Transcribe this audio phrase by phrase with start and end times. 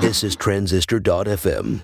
[0.00, 1.82] This is Transistor.fm.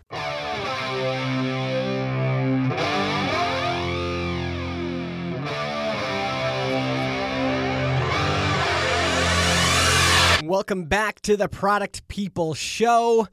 [10.42, 13.28] Welcome back to the Product People Show.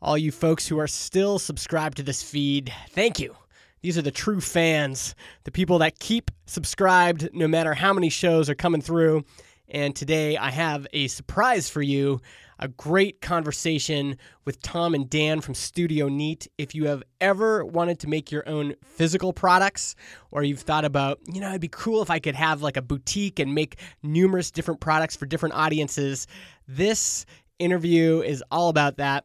[0.00, 3.34] All you folks who are still subscribed to this feed, thank you.
[3.82, 8.48] These are the true fans, the people that keep subscribed no matter how many shows
[8.48, 9.24] are coming through.
[9.68, 12.20] And today I have a surprise for you
[12.58, 16.48] a great conversation with Tom and Dan from Studio Neat.
[16.58, 19.94] If you have ever wanted to make your own physical products,
[20.30, 22.82] or you've thought about, you know, it'd be cool if I could have like a
[22.82, 26.26] boutique and make numerous different products for different audiences,
[26.66, 27.24] this
[27.58, 29.24] interview is all about that.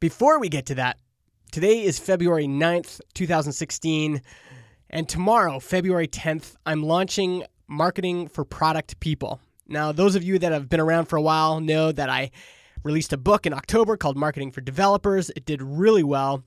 [0.00, 0.98] Before we get to that,
[1.52, 4.22] today is February 9th, 2016.
[4.90, 9.40] And tomorrow, February 10th, I'm launching Marketing for Product People.
[9.68, 12.30] Now, those of you that have been around for a while know that I
[12.82, 15.30] released a book in October called Marketing for Developers.
[15.30, 16.42] It did really well.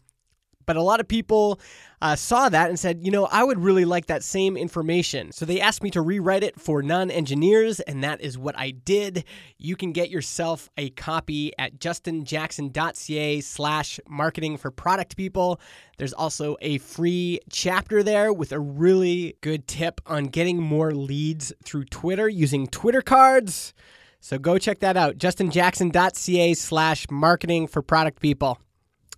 [0.71, 1.59] But a lot of people
[2.01, 5.33] uh, saw that and said, you know, I would really like that same information.
[5.33, 8.71] So they asked me to rewrite it for non engineers, and that is what I
[8.71, 9.25] did.
[9.57, 15.59] You can get yourself a copy at justinjackson.ca slash marketing for product people.
[15.97, 21.51] There's also a free chapter there with a really good tip on getting more leads
[21.65, 23.73] through Twitter using Twitter cards.
[24.21, 28.57] So go check that out, justinjackson.ca slash marketing for product people.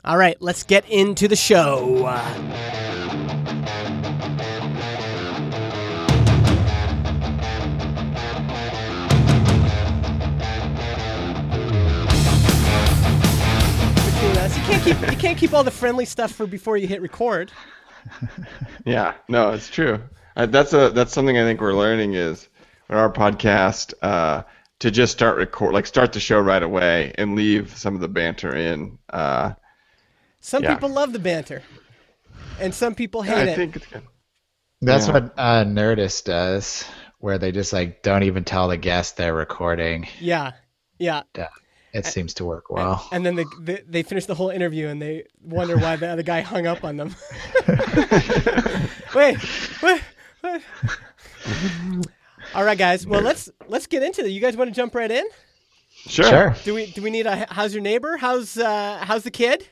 [0.05, 2.09] All right, let's get into the show.
[14.53, 17.53] You can't keep you can't keep all the friendly stuff for before you hit record.
[18.85, 20.01] yeah, no, it's true.
[20.35, 22.49] Uh, that's a that's something I think we're learning is
[22.89, 24.43] in our podcast uh,
[24.79, 28.09] to just start record like start the show right away and leave some of the
[28.09, 28.97] banter in.
[29.09, 29.53] Uh,
[30.43, 30.73] some yeah.
[30.73, 31.63] people love the banter,
[32.59, 33.55] and some people hate yeah, I it.
[33.55, 34.03] Think it's good.
[34.81, 35.13] That's yeah.
[35.13, 36.83] what uh, Nerdist does,
[37.19, 40.05] where they just like don't even tell the guest they're recording.
[40.19, 40.51] Yeah,
[40.99, 41.23] yeah.
[41.33, 41.47] yeah.
[41.93, 43.07] It seems to work well.
[43.13, 46.09] And, and then they, they, they finish the whole interview and they wonder why the
[46.09, 47.15] other guy hung up on them.
[49.15, 49.37] wait,
[49.81, 50.01] wait,
[50.43, 50.61] wait.
[52.55, 53.07] All right, guys.
[53.07, 54.29] Well, let's let's get into it.
[54.29, 55.25] You guys want to jump right in?
[56.07, 56.25] Sure.
[56.25, 56.55] sure.
[56.65, 58.17] Do we do we need a how's your neighbor?
[58.17, 59.69] How's uh how's the kid?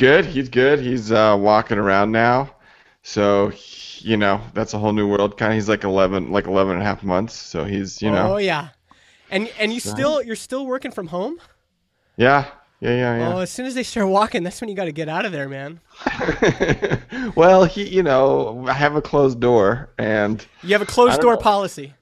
[0.00, 0.24] Good.
[0.24, 0.80] He's good.
[0.80, 2.54] He's uh, walking around now.
[3.02, 3.52] So,
[3.98, 5.36] you know, that's a whole new world.
[5.36, 7.34] Kind of, he's like 11, like 11 and a half months.
[7.34, 8.34] So he's, you know.
[8.34, 8.70] Oh yeah.
[9.30, 11.38] And and you still you're still working from home?
[12.16, 12.46] Yeah.
[12.80, 13.34] Yeah, yeah, yeah.
[13.34, 15.32] Oh, as soon as they start walking, that's when you got to get out of
[15.32, 15.80] there, man.
[17.34, 21.34] well, he, you know, I have a closed door, and you have a closed door
[21.34, 21.40] know.
[21.40, 21.92] policy.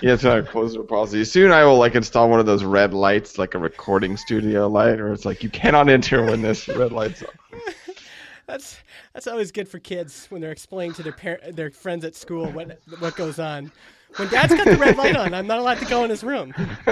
[0.00, 1.24] Yeah, it's our closed door policy.
[1.24, 5.00] Soon I will like install one of those red lights, like a recording studio light,
[5.00, 7.28] or it's like you cannot enter when this red light's on.
[8.46, 8.78] that's
[9.12, 12.50] that's always good for kids when they're explaining to their par- their friends at school
[12.52, 13.70] what what goes on.
[14.16, 16.54] When Dad's got the red light on, I'm not allowed to go in his room.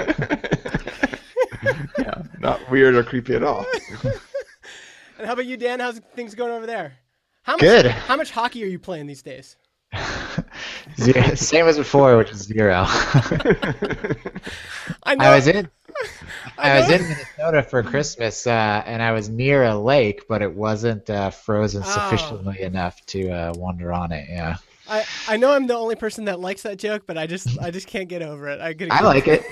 [1.97, 3.65] yeah, not weird or creepy at all.
[4.03, 5.79] and how about you, Dan?
[5.79, 6.93] How's things going over there?
[7.43, 7.85] How much, Good.
[7.87, 9.55] How much hockey are you playing these days?
[10.99, 12.85] Zero, same as before, which is zero.
[15.03, 15.25] I, know.
[15.25, 15.69] I was in.
[16.57, 20.41] I, I was in Minnesota for Christmas, uh, and I was near a lake, but
[20.41, 21.89] it wasn't uh, frozen oh.
[21.89, 24.27] sufficiently enough to uh, wander on it.
[24.29, 24.57] Yeah.
[24.87, 27.71] I, I know I'm the only person that likes that joke, but I just I
[27.71, 28.61] just can't get over it.
[28.61, 29.43] I, I like it.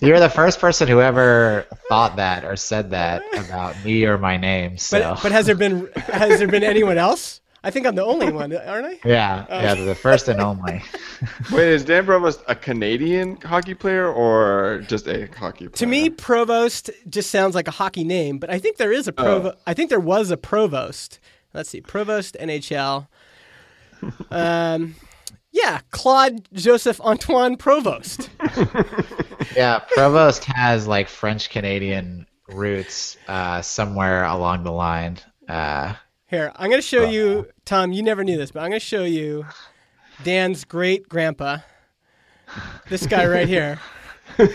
[0.00, 4.36] You're the first person who ever thought that or said that about me or my
[4.36, 4.76] name.
[4.76, 5.00] So.
[5.00, 7.40] But, but has there been has there been anyone else?
[7.64, 8.98] I think I'm the only one, aren't I?
[9.04, 10.82] Yeah, uh, yeah, the first and only.
[11.52, 15.78] Wait, is Dan Provost a Canadian hockey player or just a hockey player?
[15.78, 19.12] To me, Provost just sounds like a hockey name, but I think there is a
[19.12, 19.56] Provost.
[19.56, 19.62] Oh.
[19.66, 21.20] I think there was a Provost.
[21.54, 23.06] Let's see, Provost NHL.
[24.30, 24.96] um,
[25.52, 28.28] yeah, Claude Joseph Antoine Provost.
[29.56, 35.18] yeah, Provost has like French Canadian roots uh, somewhere along the line.
[35.48, 35.94] Uh,
[36.32, 37.92] here, I'm going to show you, Tom.
[37.92, 39.44] You never knew this, but I'm going to show you
[40.24, 41.58] Dan's great grandpa.
[42.88, 43.78] This guy right here.
[44.38, 44.48] here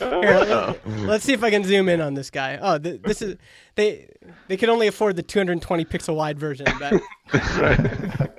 [0.00, 2.58] us see if I can zoom in on this guy.
[2.60, 3.36] Oh, th- this is
[3.76, 4.08] they
[4.48, 6.66] they could only afford the 220 pixel wide version.
[6.80, 7.00] But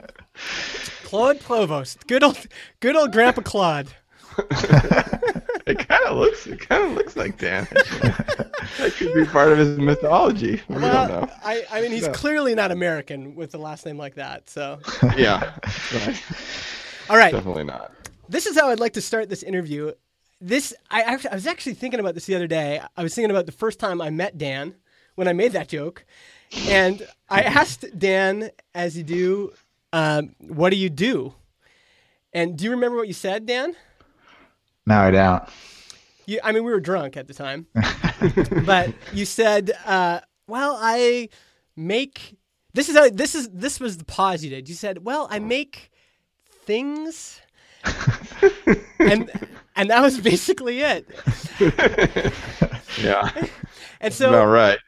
[1.03, 2.37] Claude Provost, good old
[2.81, 3.87] good old Grandpa Claude.
[5.65, 6.47] it kind of looks.
[6.47, 7.67] It kind of looks like Dan.
[7.71, 10.61] that could be part of his mythology.
[10.67, 11.33] We well, don't know.
[11.43, 12.13] I, I mean, he's no.
[12.13, 14.49] clearly not American with a last name like that.
[14.49, 14.79] So.
[15.17, 15.53] yeah.
[15.93, 16.23] Right.
[17.09, 17.33] All right.
[17.33, 17.91] Definitely not.
[18.29, 19.91] This is how I'd like to start this interview.
[20.39, 22.81] this I I was actually thinking about this the other day.
[22.95, 24.75] I was thinking about the first time I met Dan
[25.15, 26.05] when I made that joke,
[26.67, 29.53] and I asked Dan, as you do,
[29.91, 31.33] um, "What do you do?"
[32.33, 33.75] And do you remember what you said, Dan?
[34.85, 35.43] No, I don't.
[36.25, 37.67] You, I mean, we were drunk at the time,
[38.65, 41.29] but you said, uh, "Well, I
[41.75, 42.37] make."
[42.73, 44.69] This is how, this is this was the pause you did.
[44.69, 45.91] You said, "Well, I make
[46.65, 47.41] things,"
[48.99, 49.29] and
[49.75, 51.07] and that was basically it.
[53.01, 53.29] Yeah.
[54.03, 54.79] And so, All right.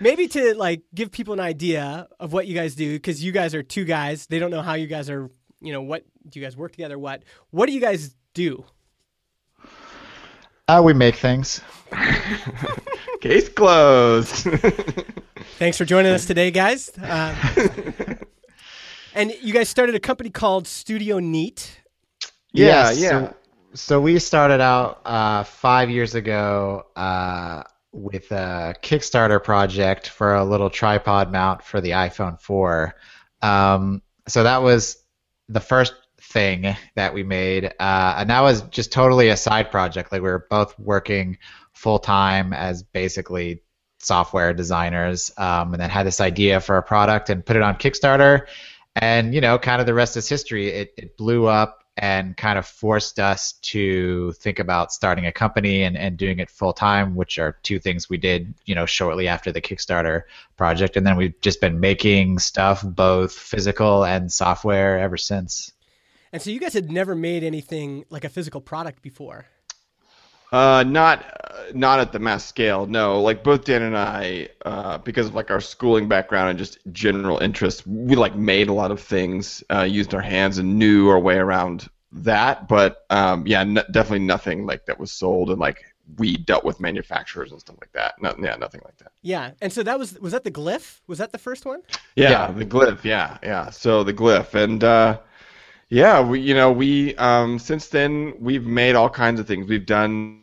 [0.00, 3.54] maybe to like give people an idea of what you guys do because you guys
[3.54, 6.44] are two guys they don't know how you guys are you know what do you
[6.44, 8.64] guys work together what what do you guys do
[10.68, 11.60] Uh, we make things.
[13.20, 14.34] Case closed.
[15.58, 17.34] thanks for joining us today guys uh,
[19.14, 21.80] and you guys started a company called studio neat
[22.52, 23.08] Yeah, Yes, yeah.
[23.08, 23.34] So,
[23.74, 30.44] so we started out uh, five years ago uh, with a Kickstarter project for a
[30.44, 32.94] little tripod mount for the iPhone 4.
[33.42, 34.98] Um, so that was
[35.48, 35.94] the first
[36.36, 40.12] thing that we made, uh, and that was just totally a side project.
[40.12, 41.38] Like we were both working
[41.72, 43.62] full time as basically
[44.00, 47.76] software designers, um, and then had this idea for a product and put it on
[47.76, 48.46] Kickstarter.
[48.96, 50.68] And you know, kind of the rest is history.
[50.68, 55.84] It, it blew up and kind of forced us to think about starting a company
[55.84, 59.26] and, and doing it full time, which are two things we did, you know, shortly
[59.26, 60.24] after the Kickstarter
[60.58, 60.96] project.
[60.96, 65.72] And then we've just been making stuff, both physical and software, ever since.
[66.32, 69.46] And so you guys had never made anything like a physical product before
[70.52, 72.86] Uh, not uh, not at the mass scale.
[72.86, 76.78] No, like both Dan and I, uh, because of like our schooling background and just
[76.92, 81.08] general interest, we like made a lot of things, uh, used our hands and knew
[81.08, 82.68] our way around that.
[82.68, 85.84] But um, yeah, n- definitely nothing like that was sold and like
[86.16, 88.14] we dealt with manufacturers and stuff like that.
[88.22, 89.10] No, yeah, nothing like that.
[89.22, 91.82] yeah and so that was was that the glyph was that the first one
[92.14, 92.52] Yeah, Yeah.
[92.52, 93.02] the glyph.
[93.02, 93.70] Yeah, yeah.
[93.70, 95.18] So the glyph, and uh,
[95.88, 99.68] yeah, we you know we um, since then we've made all kinds of things.
[99.68, 100.42] We've done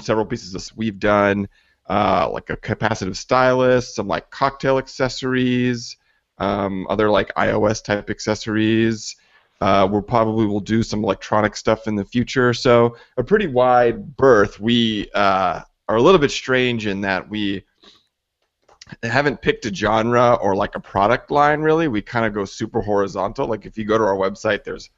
[0.00, 0.76] several pieces of.
[0.76, 1.48] We've done
[1.88, 5.96] uh, like a capacitive stylus, some like cocktail accessories,
[6.38, 9.16] um, other like iOS type accessories.
[9.60, 12.52] Uh, we'll probably will do some electronic stuff in the future.
[12.52, 14.58] So a pretty wide berth.
[14.58, 17.64] We uh, are a little bit strange in that we
[19.02, 21.88] haven't picked a genre or like a product line really.
[21.88, 23.46] We kind of go super horizontal.
[23.46, 24.90] Like if you go to our website, there's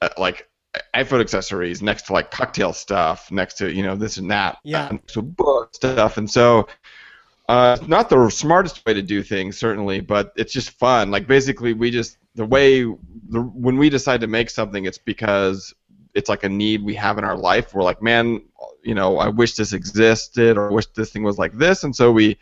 [0.00, 0.48] uh, like
[0.94, 4.86] iPhone accessories next to like cocktail stuff, next to you know this and that, Yeah.
[4.86, 6.66] uh, next to book stuff, and so.
[7.48, 11.12] Uh, not the smartest way to do things, certainly, but it's just fun.
[11.12, 15.72] Like basically, we just the way the, when we decide to make something, it's because
[16.14, 17.72] it's like a need we have in our life.
[17.72, 18.42] We're like, man,
[18.82, 21.94] you know, I wish this existed, or I wish this thing was like this, and
[21.94, 22.36] so we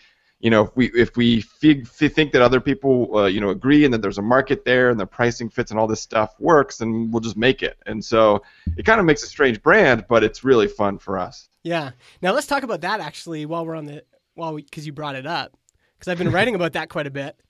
[0.45, 3.49] you know, if we if we fig, fi- think that other people, uh, you know,
[3.49, 6.35] agree and that there's a market there and the pricing fits and all this stuff
[6.39, 7.79] works, then we'll just make it.
[7.87, 8.43] And so
[8.77, 11.49] it kind of makes a strange brand, but it's really fun for us.
[11.63, 11.93] Yeah.
[12.21, 14.05] Now let's talk about that actually while we're on the
[14.35, 15.57] while we because you brought it up
[15.95, 17.41] because I've been writing about that quite a bit.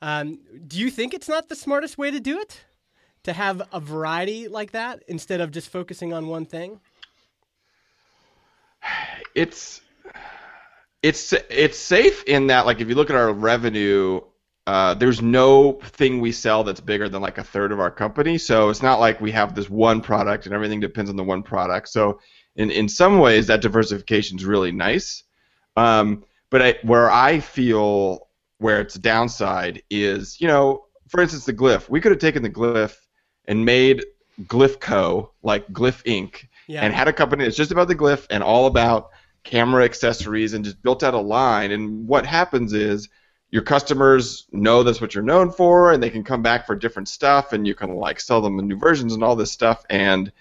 [0.00, 2.64] Um, do you think it's not the smartest way to do it?
[3.22, 6.80] To have a variety like that instead of just focusing on one thing?
[9.36, 9.80] It's
[11.02, 14.20] it's it's safe in that like if you look at our revenue.
[14.64, 18.38] Uh, there's no thing we sell that's bigger than like a third of our company,
[18.38, 21.42] so it's not like we have this one product and everything depends on the one
[21.42, 21.88] product.
[21.88, 22.20] So,
[22.54, 25.24] in in some ways, that diversification is really nice.
[25.76, 28.28] Um, but I, where I feel
[28.58, 31.88] where it's a downside is, you know, for instance, the glyph.
[31.88, 32.94] We could have taken the glyph
[33.46, 34.04] and made
[34.42, 35.32] Glyph Co.
[35.42, 36.46] like Glyph Inc.
[36.68, 36.82] Yeah.
[36.82, 39.10] and had a company that's just about the glyph and all about
[39.44, 41.72] camera accessories and just built out a line.
[41.72, 43.08] And what happens is
[43.50, 47.08] your customers know that's what you're known for, and they can come back for different
[47.08, 49.84] stuff, and you can like sell them the new versions and all this stuff.
[49.90, 50.32] And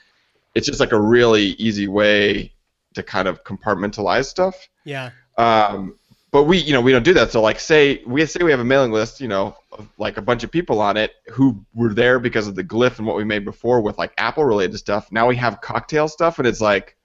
[0.56, 2.54] it's just like a really easy way
[2.94, 4.68] to kind of compartmentalize stuff.
[4.86, 5.12] yeah.
[5.38, 5.96] Um,
[6.32, 7.32] but we, you know, we don't do that.
[7.32, 10.22] So like, say we say we have a mailing list, you know, of like a
[10.22, 13.26] bunch of people on it who were there because of the glyph and what we
[13.26, 15.12] made before with like Apple related stuff.
[15.12, 16.96] Now we have cocktail stuff, and it's like,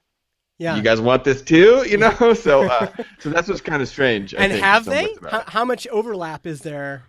[0.58, 0.76] Yeah.
[0.76, 2.34] you guys want this too, you know?
[2.36, 4.34] So, uh, so that's what's kind of strange.
[4.34, 5.08] I and think, have they?
[5.28, 7.04] How, how much overlap is there?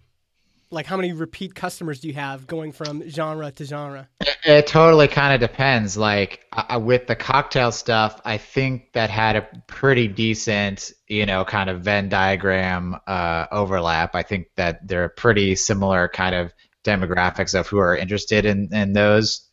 [0.70, 4.10] Like, how many repeat customers do you have going from genre to genre?
[4.20, 5.96] It, it totally kind of depends.
[5.96, 11.46] Like uh, with the cocktail stuff, I think that had a pretty decent, you know,
[11.46, 14.16] kind of Venn diagram uh, overlap.
[14.16, 18.94] I think that they're pretty similar kind of demographics of who are interested in, in
[18.94, 19.48] those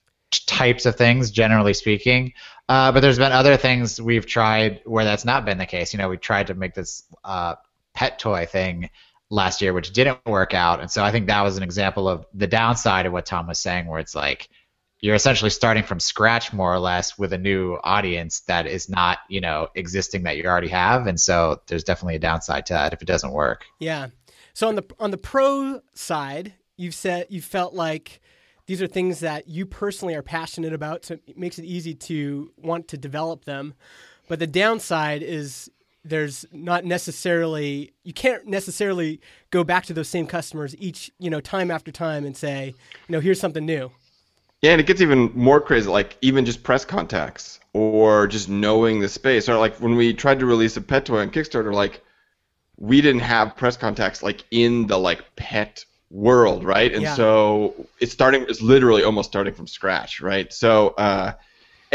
[0.46, 2.32] types of things, generally speaking.
[2.68, 5.92] Uh, but there's been other things we've tried where that's not been the case.
[5.92, 7.56] You know, we tried to make this uh,
[7.92, 8.90] pet toy thing
[9.30, 10.80] last year, which didn't work out.
[10.80, 13.58] And so I think that was an example of the downside of what Tom was
[13.58, 14.48] saying, where it's like
[15.00, 19.18] you're essentially starting from scratch more or less with a new audience that is not,
[19.28, 21.06] you know, existing that you already have.
[21.06, 23.66] And so there's definitely a downside to that if it doesn't work.
[23.78, 24.08] Yeah.
[24.54, 28.22] So on the on the pro side, you've said you felt like
[28.66, 32.50] these are things that you personally are passionate about, so it makes it easy to
[32.56, 33.74] want to develop them.
[34.28, 35.70] But the downside is
[36.04, 41.40] there's not necessarily you can't necessarily go back to those same customers each you know
[41.40, 42.74] time after time and say
[43.08, 43.90] you know here's something new
[44.60, 49.00] yeah and it gets even more crazy like even just press contacts or just knowing
[49.00, 52.02] the space or like when we tried to release a pet toy on kickstarter like
[52.76, 57.14] we didn't have press contacts like in the like pet world right and Yeah.
[57.14, 61.32] so it's starting it's literally almost starting from scratch right so uh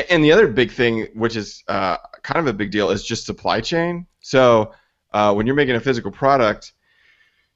[0.09, 3.25] and the other big thing, which is uh, kind of a big deal, is just
[3.25, 4.05] supply chain.
[4.21, 4.73] So
[5.13, 6.73] uh, when you're making a physical product,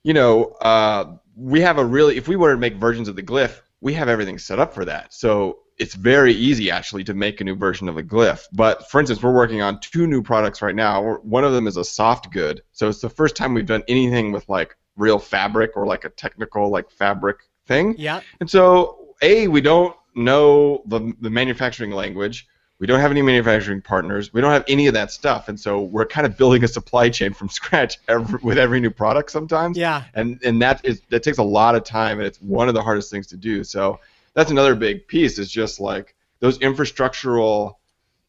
[0.04, 3.24] you know, uh, we have a really, if we were to make versions of the
[3.24, 5.14] glyph, we have everything set up for that.
[5.14, 8.44] So it's very easy actually to make a new version of the glyph.
[8.54, 11.16] But for instance, we're working on two new products right now.
[11.24, 12.62] One of them is a soft good.
[12.72, 16.10] So it's the first time we've done anything with like real fabric or like a
[16.10, 17.96] technical like fabric thing.
[17.98, 22.48] yeah And so, A, we don't know the, the manufacturing language.
[22.80, 24.34] We don't have any manufacturing partners.
[24.34, 25.48] We don't have any of that stuff.
[25.48, 28.92] And so we're kind of building a supply chain from scratch every, with every new
[28.92, 29.78] product sometimes.
[29.78, 32.74] yeah And, and that, is, that takes a lot of time, and it's one of
[32.74, 33.64] the hardest things to do.
[33.64, 34.00] So
[34.34, 37.76] that's another big piece is just like those infrastructural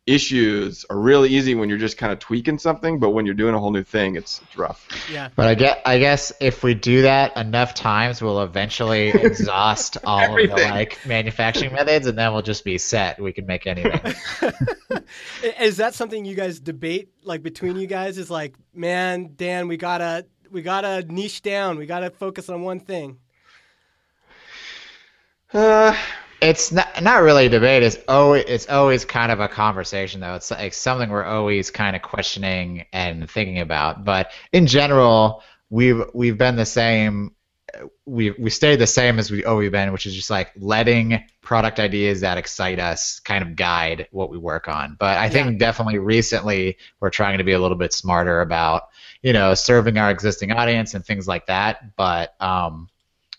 [0.06, 3.54] issues are really easy when you're just kind of tweaking something, but when you're doing
[3.54, 4.86] a whole new thing, it's, it's rough.
[5.10, 9.96] yeah But I get, I guess if we do that enough times, we'll eventually exhaust
[10.04, 13.20] all of the like manufacturing methods, and then we'll just be set.
[13.20, 14.14] We can make anything.
[15.60, 19.76] Is that something you guys debate like between you guys is like man dan we
[19.76, 23.18] gotta we gotta niche down we gotta focus on one thing
[25.52, 25.96] Uh,
[26.40, 27.82] It's not not really a debate.
[27.82, 30.34] It's always it's always kind of a conversation though.
[30.34, 34.04] It's like something we're always kind of questioning and thinking about.
[34.04, 37.34] But in general, we've we've been the same.
[38.04, 41.80] We we stayed the same as we always been, which is just like letting product
[41.80, 44.96] ideas that excite us kind of guide what we work on.
[44.98, 48.84] But I think definitely recently we're trying to be a little bit smarter about
[49.22, 51.96] you know serving our existing audience and things like that.
[51.96, 52.88] But um,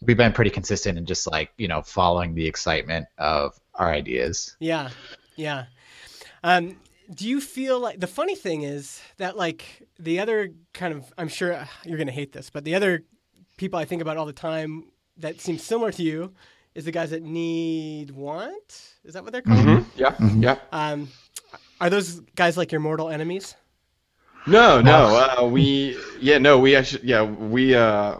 [0.05, 4.55] we've been pretty consistent in just like you know following the excitement of our ideas.
[4.59, 4.89] Yeah,
[5.35, 5.65] yeah.
[6.43, 6.77] Um,
[7.13, 11.27] do you feel like the funny thing is that like the other kind of I'm
[11.27, 13.03] sure uh, you're gonna hate this, but the other
[13.57, 14.85] people I think about all the time
[15.17, 16.33] that seem similar to you
[16.73, 18.95] is the guys that need want.
[19.05, 19.59] Is that what they're called?
[19.59, 20.57] mhm, Yeah, yeah.
[20.71, 21.07] Um,
[21.79, 23.55] are those guys like your mortal enemies?
[24.47, 25.15] No, no.
[25.39, 26.59] Uh, we yeah, no.
[26.59, 28.17] We actually yeah we uh,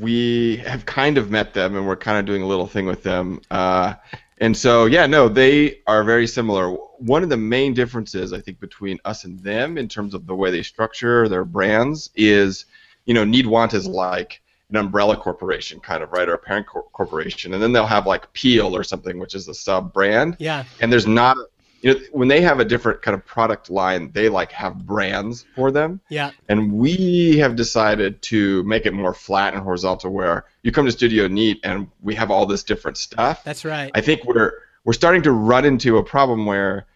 [0.00, 3.02] we have kind of met them and we're kind of doing a little thing with
[3.02, 3.40] them.
[3.50, 3.94] Uh,
[4.38, 6.70] and so yeah, no, they are very similar.
[6.98, 10.34] One of the main differences I think between us and them in terms of the
[10.34, 12.64] way they structure their brands is,
[13.04, 14.40] you know, Need Want is like
[14.70, 18.06] an umbrella corporation kind of right or a parent cor- corporation, and then they'll have
[18.06, 21.36] like Peel or something, which is a sub brand Yeah, and there's not
[21.80, 25.44] you know when they have a different kind of product line they like have brands
[25.54, 26.00] for them.
[26.08, 30.86] Yeah, and we have decided to make it more flat and horizontal where you come
[30.86, 33.42] to studio neat and we have all this different stuff.
[33.44, 33.90] That's right.
[33.94, 34.52] i think we're
[34.84, 36.86] we're starting to run into a problem where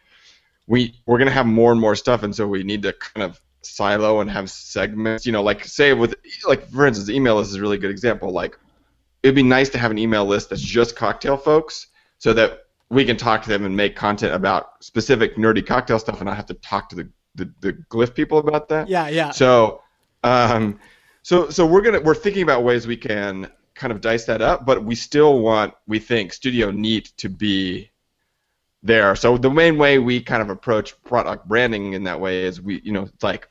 [0.66, 3.24] we we're going to have more and more stuff and so we need to kind
[3.24, 5.24] of silo and have segments.
[5.24, 6.14] You know like say with
[6.46, 8.30] like for instance email list is a really good example.
[8.30, 8.58] Like
[9.22, 11.86] it'd be nice to have an email list that's just cocktail folks
[12.18, 16.20] so that we can talk to them and make content about specific nerdy cocktail stuff
[16.20, 19.30] and I have to talk to the, the, the glyph people about that Yeah, yeah,
[19.30, 19.82] so,
[20.22, 20.78] um,
[21.22, 24.64] so so we're gonna we're thinking about ways we can kind of dice that up,
[24.64, 27.90] but we still want we think Studio Neat to be
[28.82, 29.16] there.
[29.16, 32.80] So the main way we kind of approach product branding in that way is we
[32.84, 33.48] you know it's like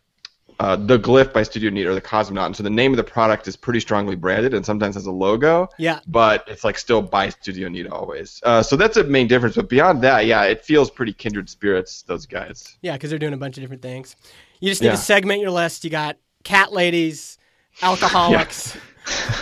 [0.63, 2.45] uh, the glyph by Studio Neat or the Cosmonaut.
[2.45, 5.11] And so the name of the product is pretty strongly branded and sometimes has a
[5.11, 5.99] logo, yeah.
[6.07, 8.39] but it's like still by Studio Neat always.
[8.43, 9.57] Uh, so that's a main difference.
[9.57, 12.03] But beyond that, yeah, it feels pretty kindred spirits.
[12.03, 12.77] Those guys.
[12.81, 14.15] Yeah, because they're doing a bunch of different things.
[14.61, 14.93] You just need Yeah.
[14.93, 15.83] to segment your list.
[15.83, 17.37] You got cat ladies,
[17.81, 18.77] alcoholics.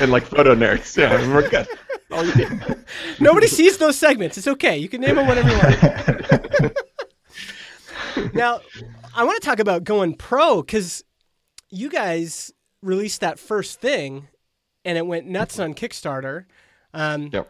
[0.00, 0.96] and like photo nerds.
[0.96, 1.66] Yeah, we're good.
[2.12, 2.76] All you need.
[3.18, 4.38] Nobody sees those segments.
[4.38, 4.78] It's okay.
[4.78, 6.76] You can name them whatever you want.
[8.34, 8.60] now,
[9.14, 11.04] I want to talk about going pro because
[11.70, 12.52] you guys
[12.82, 14.28] released that first thing
[14.84, 16.44] and it went nuts on Kickstarter.
[16.92, 17.48] Um, Yep.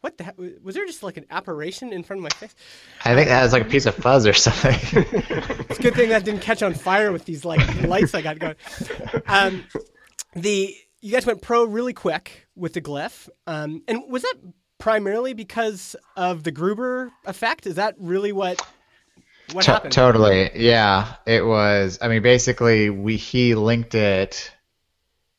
[0.00, 0.36] what the heck?
[0.62, 2.54] Was there just like an apparition in front of my face?
[3.04, 4.74] I think that was like a piece of fuzz or something.
[5.70, 8.38] It's a good thing that didn't catch on fire with these like lights I got
[8.38, 8.56] going.
[9.26, 9.64] Um,
[10.34, 14.34] the you guys went pro really quick with the glyph, um, and was that
[14.78, 17.66] primarily because of the Gruber effect?
[17.66, 18.60] Is that really what
[19.52, 19.92] what To- happened?
[19.92, 20.50] totally.
[20.54, 21.14] Yeah.
[21.26, 24.50] It was, I mean, basically, we he linked it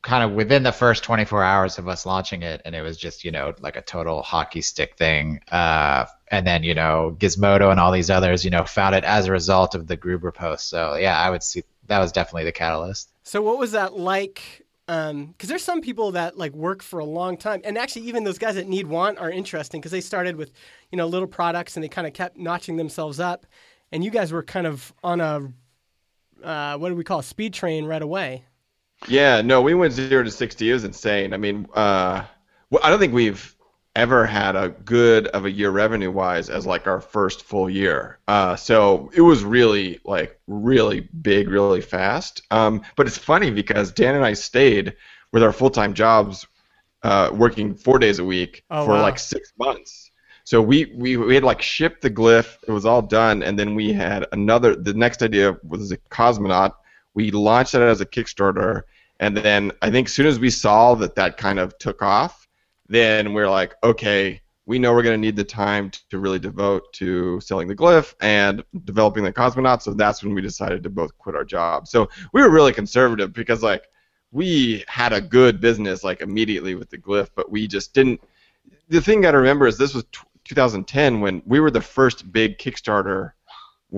[0.02, 3.22] kind of within the first 24 hours of us launching it, and it was just,
[3.22, 5.40] you know, like a total hockey stick thing.
[5.52, 9.26] Uh, and then, you know, Gizmodo and all these others, you know, found it as
[9.26, 10.68] a result of the Gruber post.
[10.70, 13.10] So, yeah, I would see that was definitely the catalyst.
[13.24, 14.64] So what was that like?
[14.86, 18.38] Because there's some people that like work for a long time, and actually even those
[18.38, 20.50] guys that need want are interesting because they started with
[20.90, 23.46] you know little products and they kind of kept notching themselves up,
[23.92, 25.52] and you guys were kind of on a
[26.42, 28.44] uh, what do we call a speed train right away.
[29.08, 30.70] Yeah, no, we went zero to sixty.
[30.70, 31.32] It was insane.
[31.32, 32.24] I mean, uh,
[32.82, 33.54] I don't think we've
[33.96, 38.18] ever had a good of a year revenue wise as like our first full year.
[38.28, 42.42] Uh, so it was really like really big, really fast.
[42.50, 44.94] Um, but it's funny because Dan and I stayed
[45.32, 46.46] with our full time jobs,
[47.02, 49.02] uh, working four days a week Oh, for wow.
[49.02, 50.09] like six months.
[50.50, 52.58] So we, we we had like shipped the glyph.
[52.66, 54.74] It was all done, and then we had another.
[54.74, 56.72] The next idea was a cosmonaut.
[57.14, 58.82] We launched it as a Kickstarter,
[59.20, 62.48] and then I think as soon as we saw that that kind of took off,
[62.88, 66.92] then we're like, okay, we know we're going to need the time to really devote
[66.94, 69.82] to selling the glyph and developing the cosmonaut.
[69.82, 71.92] So that's when we decided to both quit our jobs.
[71.92, 73.84] So we were really conservative because like
[74.32, 78.20] we had a good business like immediately with the glyph, but we just didn't.
[78.88, 80.04] The thing to remember is this was
[80.50, 83.32] 2010 when we were the first big Kickstarter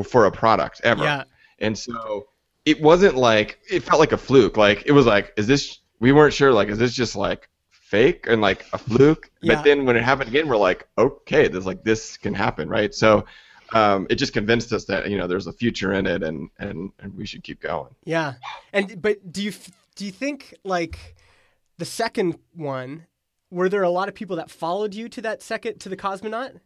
[0.05, 1.03] for a product ever.
[1.03, 1.25] Yeah,
[1.59, 2.27] And so
[2.67, 4.57] it wasn't like it felt like a fluke.
[4.57, 5.79] Like it was like, is this?
[5.99, 6.53] We weren't sure.
[6.53, 9.31] Like, is this just like fake and like a fluke?
[9.41, 9.55] Yeah.
[9.55, 12.95] But then when it happened again, we're like, okay, this like this can happen, right?
[12.95, 13.25] So
[13.73, 16.93] um, it just convinced us that you know there's a future in it, and and
[16.99, 17.95] and we should keep going.
[18.05, 18.35] yeah.
[18.73, 19.53] And but do you
[19.97, 21.17] do you think like
[21.79, 23.07] the second one?
[23.53, 26.59] Were there a lot of people that followed you to that second to the cosmonaut?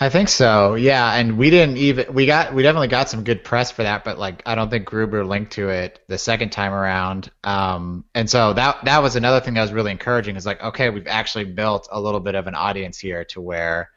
[0.00, 0.74] I think so.
[0.74, 4.04] Yeah, and we didn't even we got we definitely got some good press for that,
[4.04, 7.30] but like I don't think Gruber linked to it the second time around.
[7.44, 10.36] Um, and so that that was another thing that was really encouraging.
[10.36, 13.90] Is like okay, we've actually built a little bit of an audience here to where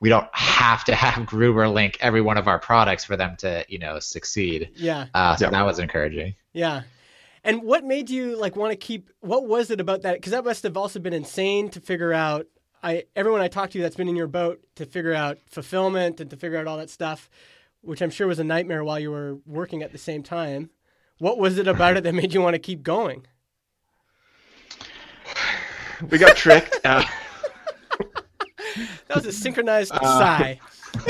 [0.00, 3.64] we don't have to have Gruber link every one of our products for them to
[3.68, 4.70] you know succeed.
[4.74, 5.06] Yeah.
[5.14, 5.50] Uh, so Yeah.
[5.50, 6.34] that was encouraging.
[6.52, 6.82] Yeah.
[7.44, 10.44] And what made you like want to keep what was it about that cuz that
[10.44, 12.46] must have also been insane to figure out
[12.82, 16.30] I everyone I talked to that's been in your boat to figure out fulfillment and
[16.30, 17.28] to figure out all that stuff
[17.82, 20.70] which I'm sure was a nightmare while you were working at the same time.
[21.18, 23.26] What was it about it that made you want to keep going?
[26.10, 26.80] We got tricked.
[26.84, 27.04] Uh,
[29.08, 30.58] That was a synchronized sigh.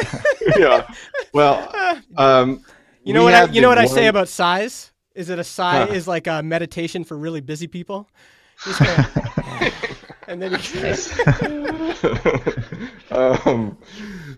[0.59, 0.93] yeah.
[1.33, 1.73] Well,
[2.17, 2.65] um,
[3.05, 4.92] You know we what I, you know what I say about sighs?
[5.15, 5.93] Is it a sigh Huh.
[5.93, 8.09] is like a meditation for really busy people?
[10.29, 10.55] And then
[13.11, 13.77] um,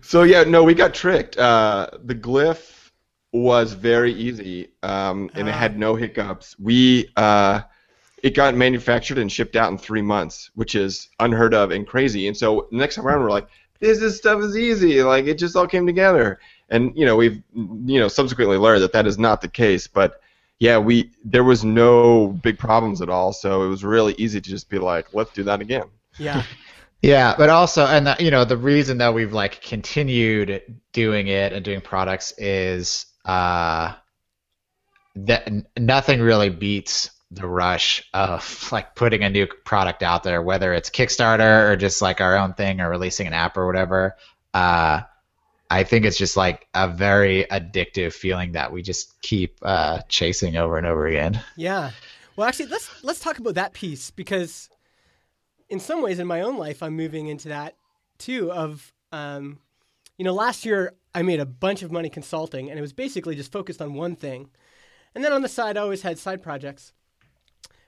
[0.01, 1.37] so yeah, no, we got tricked.
[1.37, 2.91] Uh, the glyph
[3.31, 5.57] was very easy, um, and it Ah.
[5.57, 6.55] had no hiccups.
[6.59, 7.61] We uh,
[8.23, 12.27] it got manufactured and shipped out in three months, which is unheard of and crazy.
[12.27, 13.47] And so next time around, we're like,
[13.79, 15.03] this is stuff is easy.
[15.03, 16.39] Like it just all came together.
[16.69, 20.19] And you know, we've you know subsequently learned that that is not the case, but.
[20.59, 24.49] Yeah, we there was no big problems at all, so it was really easy to
[24.49, 25.85] just be like, let's do that again.
[26.17, 26.43] yeah.
[27.01, 31.53] Yeah, but also, and the, you know, the reason that we've like continued doing it
[31.53, 33.93] and doing products is uh,
[35.15, 40.41] that n- nothing really beats the rush of like putting a new product out there,
[40.41, 44.15] whether it's Kickstarter or just like our own thing or releasing an app or whatever.
[44.51, 45.01] Uh,
[45.75, 50.55] I think it's just like a very addictive feeling that we just keep uh, chasing
[50.55, 51.41] over and over again.
[51.57, 51.91] Yeah.
[52.37, 54.69] Well, actually, let's let's talk about that piece because,
[55.67, 57.75] in some ways, in my own life, I'm moving into that
[58.17, 58.53] too.
[58.53, 59.59] Of, um,
[60.17, 63.35] you know, last year I made a bunch of money consulting, and it was basically
[63.35, 64.49] just focused on one thing,
[65.13, 66.93] and then on the side I always had side projects.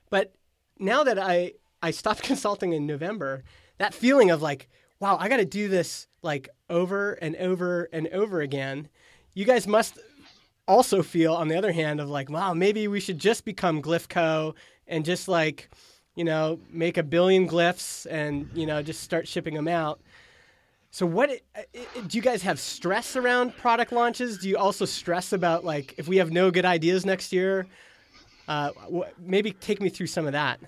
[0.10, 0.34] But
[0.78, 3.46] now that I I stopped consulting in November,
[3.78, 4.68] that feeling of like,
[5.00, 8.90] wow, I got to do this like over and over and over again.
[9.34, 10.00] You guys must
[10.68, 14.54] also feel on the other hand of like wow maybe we should just become glyphco
[14.86, 15.70] and just like
[16.16, 20.02] you know make a billion glyphs and you know just start shipping them out
[20.92, 21.66] so what i-
[22.08, 26.10] do you guys have stress around product launches do you also stress about like if
[26.10, 27.66] we have no good ideas next year
[28.50, 28.72] uh,
[29.18, 30.60] maybe take me through some of that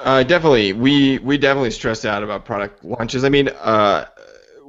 [0.00, 3.24] Uh, definitely, we we definitely stress out about product launches.
[3.24, 4.06] I mean, uh,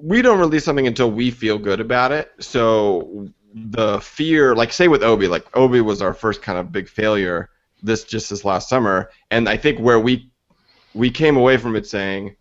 [0.01, 2.31] we don't release something until we feel good about it.
[2.39, 6.87] So the fear, like say with Obi, like Obi was our first kind of big
[6.87, 7.49] failure
[7.81, 10.31] this just this last summer, and I think where we
[10.93, 12.35] we came away from it saying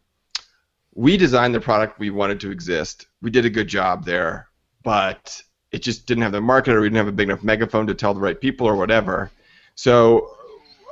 [0.94, 3.06] we designed the product we wanted to exist.
[3.20, 4.48] We did a good job there,
[4.82, 5.42] but
[5.72, 7.94] it just didn't have the market, or we didn't have a big enough megaphone to
[7.94, 9.30] tell the right people, or whatever.
[9.74, 10.33] So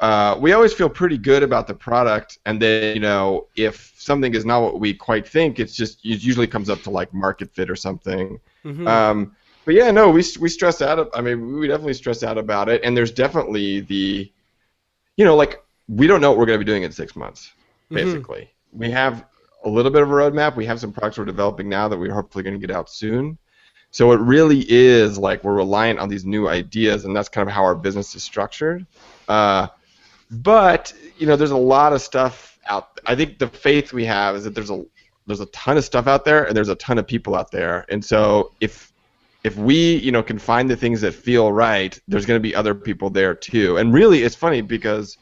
[0.03, 4.35] uh, we always feel pretty good about the product, and then you know if something
[4.35, 7.55] is not what we quite think, it's just it usually comes up to like market
[7.55, 8.41] fit or something.
[8.65, 8.87] Mm-hmm.
[8.89, 11.09] Um, but yeah, no, we we stress out.
[11.15, 14.31] I mean, we definitely stress out about it, and there's definitely the,
[15.17, 17.53] you know, like we don't know what we're going to be doing in six months.
[17.85, 17.95] Mm-hmm.
[17.95, 18.79] Basically, mm-hmm.
[18.81, 19.25] we have
[19.65, 20.57] a little bit of a roadmap.
[20.57, 23.39] We have some products we're developing now that we're hopefully going to get out soon.
[23.93, 27.55] So it really is like we're reliant on these new ideas, and that's kind of
[27.55, 28.85] how our business is structured.
[29.29, 29.69] Uh,
[30.33, 33.01] but you know, there's a lot of stuff out.
[33.07, 34.85] I think the faith we have is that there's a
[35.27, 37.85] there's a ton of stuff out there, and there's a ton of people out there.
[37.89, 38.93] And so if
[39.45, 42.55] if we you know can find the things that feel right, there's going to be
[42.55, 43.77] other people there too.
[43.77, 45.19] And really, it's funny because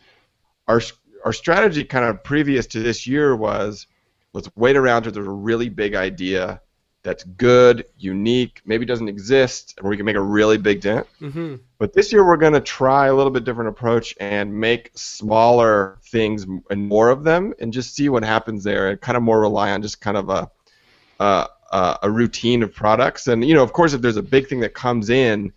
[0.68, 0.80] our
[1.24, 3.86] our strategy kind of previous to this year was
[4.32, 6.60] let's wait around until there's a really big idea
[7.02, 11.06] that's good, unique, maybe doesn't exist, and we can make a really big dent.
[11.20, 11.56] Mm-hmm.
[11.78, 15.98] But this year we're going to try a little bit different approach and make smaller
[16.04, 19.40] things and more of them, and just see what happens there, and kind of more
[19.40, 20.50] rely on just kind of a
[21.20, 21.48] a,
[22.02, 23.28] a routine of products.
[23.28, 25.52] And you know, of course, if there's a big thing that comes in,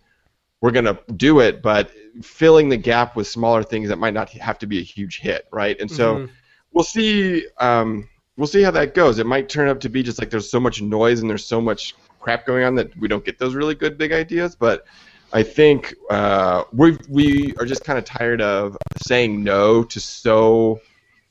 [0.60, 1.90] we're going to do it, but
[2.22, 5.46] filling the gap with smaller things that might not have to be a huge hit,
[5.52, 5.78] right?
[5.78, 6.32] And so mm-hmm.
[6.72, 7.46] we'll see.
[7.58, 9.18] Um, we'll see how that goes.
[9.18, 11.60] It might turn up to be just like there's so much noise and there's so
[11.60, 14.54] much crap going on that we don't get those really good big ideas.
[14.54, 14.86] But
[15.32, 20.80] I think uh, we we are just kind of tired of saying no to so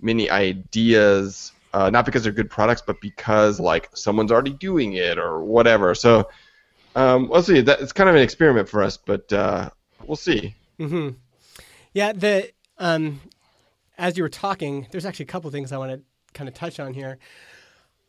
[0.02, 1.52] many ideas.
[1.74, 5.96] Uh, not because they're good products, but because like someone's already doing it or whatever.
[5.96, 6.30] So
[6.96, 7.62] um, we'll see.
[7.62, 9.70] That it's kind of an experiment for us, but uh,
[10.06, 10.54] we'll see.
[10.80, 11.18] Mm-hmm.
[11.94, 12.14] Yeah.
[12.14, 13.22] The um,
[13.98, 16.02] as you were talking, there's actually a couple things I want to
[16.34, 17.18] kind of touch on here.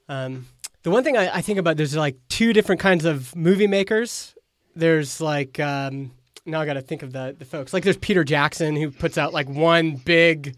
[0.09, 0.47] Um,
[0.83, 4.35] the one thing I, I, think about there's like two different kinds of movie makers.
[4.77, 6.13] There's like um,
[6.45, 7.73] now I got to think of the the folks.
[7.73, 10.57] Like there's Peter Jackson who puts out like one big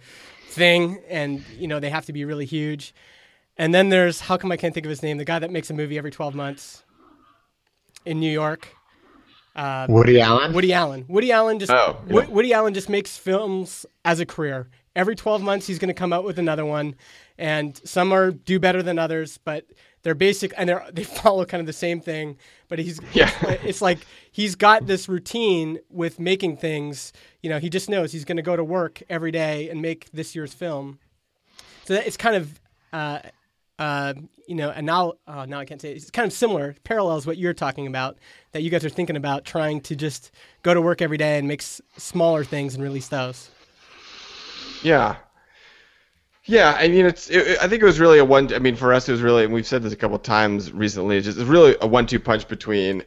[0.48, 2.94] thing, and you know they have to be really huge.
[3.56, 5.18] And then there's how come I can't think of his name?
[5.18, 6.84] The guy that makes a movie every 12 months
[8.04, 8.68] in New York.
[9.54, 10.52] Uh, Woody Allen.
[10.52, 11.04] Woody Allen.
[11.08, 12.26] Woody Allen just oh, yeah.
[12.26, 14.68] Woody Allen just makes films as a career.
[14.96, 16.96] Every 12 months, he's going to come out with another one
[17.38, 19.66] and some are do better than others, but
[20.02, 22.38] they're basic and they they follow kind of the same thing.
[22.68, 23.30] But he's yeah.
[23.62, 23.98] it's like
[24.32, 27.12] he's got this routine with making things.
[27.42, 30.10] You know, he just knows he's going to go to work every day and make
[30.12, 30.98] this year's film.
[31.84, 32.60] So that, it's kind of.
[32.92, 33.18] Uh,
[33.78, 34.14] uh,
[34.48, 35.98] you know, and now, uh, now I can't say it.
[35.98, 38.16] it's kind of similar, parallels what you're talking about.
[38.52, 40.30] That you guys are thinking about trying to just
[40.62, 43.50] go to work every day and make s- smaller things and release those.
[44.86, 45.16] Yeah,
[46.46, 47.28] yeah, I mean, it's.
[47.28, 48.54] It, I think it was really a one.
[48.54, 51.16] I mean, for us, it was really, and we've said this a couple times recently.
[51.16, 53.02] It's just it's really a one-two punch between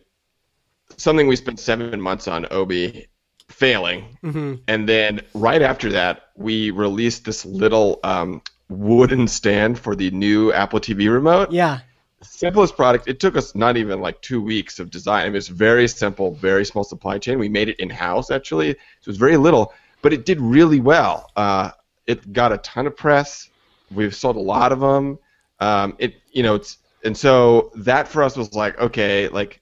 [0.97, 3.07] something we spent seven months on, Obi,
[3.47, 4.55] failing, mm-hmm.
[4.67, 10.51] and then right after that, we released this little um, wooden stand for the new
[10.51, 11.51] Apple TV remote.
[11.51, 11.79] Yeah.
[12.21, 13.07] Simplest product.
[13.07, 15.21] It took us not even like two weeks of design.
[15.21, 17.39] I mean, it's very simple, very small supply chain.
[17.39, 20.79] We made it in house actually, so it was very little, but it did really
[20.79, 21.31] well.
[21.35, 21.71] Uh,
[22.07, 23.49] it got a ton of press.
[23.91, 25.19] We've sold a lot of them.
[25.59, 29.61] Um, it you know it's and so that for us was like okay like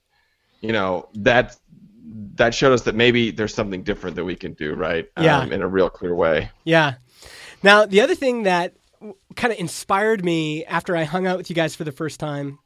[0.62, 1.58] you know that
[2.36, 5.40] that showed us that maybe there's something different that we can do right yeah.
[5.40, 6.96] Um, in a real clear way yeah
[7.64, 8.76] now the other thing that
[9.36, 12.60] kind of inspired me after i hung out with you guys for the first time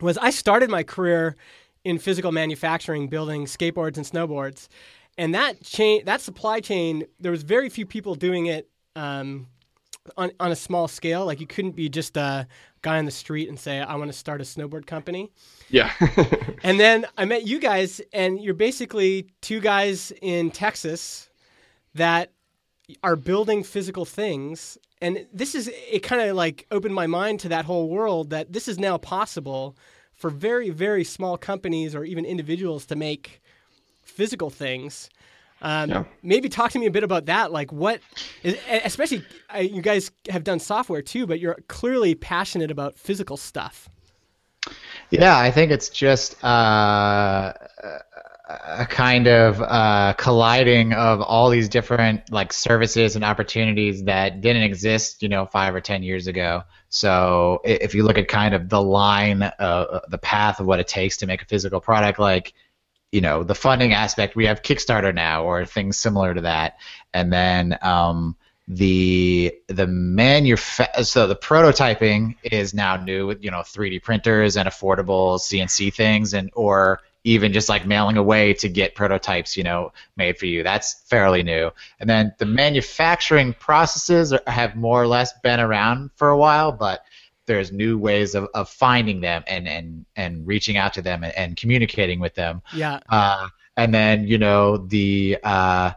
[0.00, 1.36] was i started my career
[1.84, 4.68] in physical manufacturing building skateboards and snowboards
[5.18, 9.48] and that chain that supply chain there was very few people doing it um,
[10.16, 11.26] on on a small scale.
[11.26, 12.46] Like you couldn't be just a
[12.80, 15.30] guy on the street and say, "I want to start a snowboard company."
[15.68, 15.92] Yeah.
[16.62, 21.28] and then I met you guys, and you're basically two guys in Texas
[21.94, 22.32] that
[23.02, 24.78] are building physical things.
[25.02, 26.02] And this is it.
[26.02, 29.76] Kind of like opened my mind to that whole world that this is now possible
[30.12, 33.40] for very very small companies or even individuals to make
[34.18, 35.08] physical things
[35.60, 36.04] um, yeah.
[36.22, 37.50] Maybe talk to me a bit about that.
[37.50, 38.00] Like, what,
[38.44, 43.88] especially uh, you guys have done software too, but you're clearly passionate about physical stuff.
[45.10, 47.52] Yeah, I think it's just uh,
[48.48, 54.62] a kind of uh, colliding of all these different like services and opportunities that didn't
[54.62, 56.62] exist, you know, five or ten years ago.
[56.90, 60.88] So if you look at kind of the line, uh, the path of what it
[60.88, 62.52] takes to make a physical product, like
[63.12, 66.78] you know the funding aspect, we have Kickstarter now or things similar to that,
[67.14, 68.36] and then um,
[68.68, 74.68] the the manufa- so the prototyping is now new with you know 3D printers and
[74.68, 79.92] affordable CNC things and or even just like mailing away to get prototypes, you know,
[80.16, 80.62] made for you.
[80.62, 81.70] That's fairly new.
[82.00, 86.72] And then the manufacturing processes are, have more or less been around for a while,
[86.72, 87.04] but
[87.48, 91.36] there's new ways of, of finding them and, and, and reaching out to them and,
[91.36, 92.62] and communicating with them.
[92.72, 93.00] Yeah.
[93.08, 95.92] Uh, and then, you know, the uh,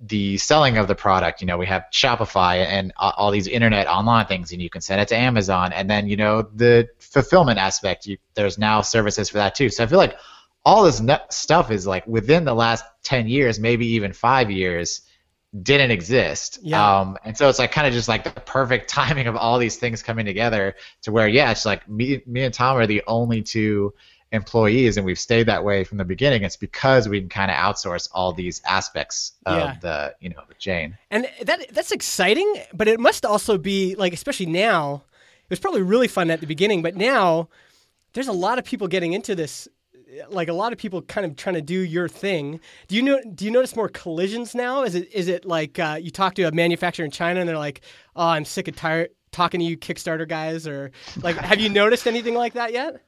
[0.00, 1.40] the selling of the product.
[1.40, 5.00] You know, we have Shopify and all these internet online things, and you can send
[5.00, 5.72] it to Amazon.
[5.72, 8.06] And then, you know, the fulfillment aspect.
[8.06, 9.68] You, there's now services for that too.
[9.70, 10.16] So I feel like
[10.64, 15.02] all this stuff is like within the last 10 years, maybe even five years,
[15.62, 16.58] didn't exist.
[16.62, 17.00] Yeah.
[17.00, 19.76] Um, and so it's like kind of just like the perfect timing of all these
[19.76, 23.42] things coming together to where, yeah, it's like me, me and Tom are the only
[23.42, 23.94] two
[24.32, 26.42] employees, and we've stayed that way from the beginning.
[26.42, 29.76] It's because we can kind of outsource all these aspects of Yeah.
[29.80, 30.98] the, you know, the chain.
[31.10, 35.04] And that that's exciting, but it must also be like, especially now.
[35.44, 37.48] It was probably really fun at the beginning, but now
[38.14, 39.68] there's a lot of people getting into this.
[40.28, 42.60] Like a lot of people kind of trying to do your thing.
[42.88, 43.20] Do you know?
[43.34, 44.82] Do you notice more collisions now?
[44.82, 47.58] Is it is it like uh, you talk to a manufacturer in China and they're
[47.58, 47.80] like,
[48.14, 52.06] "Oh, I'm sick and tired talking to you Kickstarter guys," or like, have you noticed
[52.06, 53.02] anything like that yet?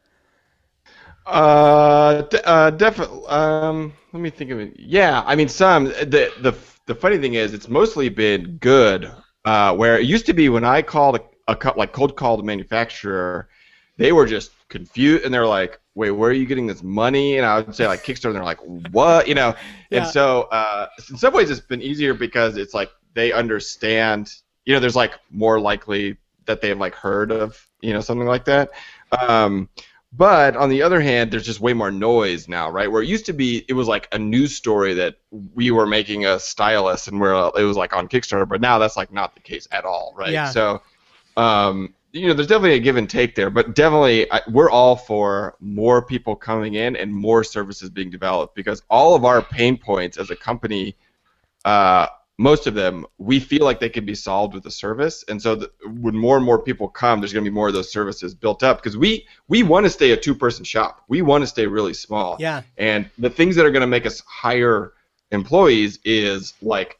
[1.26, 3.26] Uh, uh, definitely.
[3.26, 4.74] Um, let me think of it.
[4.78, 5.84] Yeah, I mean, some.
[5.86, 6.56] The the
[6.86, 9.10] the funny thing is, it's mostly been good.
[9.44, 12.42] Uh, where it used to be when I called a, a like cold called a
[12.42, 13.48] manufacturer,
[13.96, 17.46] they were just confused and they're like, "Wait, where are you getting this money?" And
[17.46, 18.60] I would say like Kickstarter, and they're like,
[18.92, 19.54] "What?" You know.
[19.90, 20.02] Yeah.
[20.02, 24.32] And so, uh, in some ways, it's been easier because it's like they understand.
[24.64, 28.44] You know, there's like more likely that they've like heard of you know something like
[28.46, 28.70] that.
[29.18, 29.68] Um,
[30.12, 32.90] but on the other hand, there's just way more noise now, right?
[32.90, 35.16] Where it used to be, it was like a news story that
[35.54, 38.96] we were making a stylus and where it was like on Kickstarter, but now that's
[38.96, 40.32] like not the case at all, right?
[40.32, 40.48] Yeah.
[40.50, 40.80] So,
[41.36, 44.96] um, you know, there's definitely a give and take there, but definitely I, we're all
[44.96, 49.76] for more people coming in and more services being developed because all of our pain
[49.76, 50.96] points as a company,
[51.64, 52.06] uh,
[52.38, 55.54] most of them, we feel like they can be solved with a service, and so
[55.54, 58.34] the, when more and more people come, there's going to be more of those services
[58.34, 61.02] built up because we we want to stay a two-person shop.
[61.08, 62.36] We want to stay really small.
[62.38, 62.62] Yeah.
[62.76, 64.92] And the things that are going to make us hire
[65.30, 66.98] employees is like